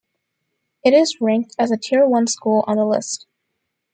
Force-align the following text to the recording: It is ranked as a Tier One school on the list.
It 0.83 0.95
is 0.95 1.21
ranked 1.21 1.55
as 1.59 1.69
a 1.69 1.77
Tier 1.77 2.07
One 2.07 2.25
school 2.25 2.63
on 2.65 2.75
the 2.77 2.85
list. 2.85 3.27